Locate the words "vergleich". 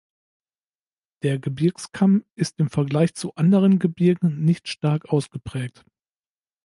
2.71-3.13